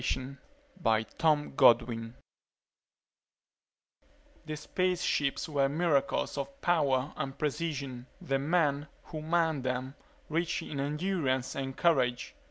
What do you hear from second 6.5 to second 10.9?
power and precision; the men who manned them, rich in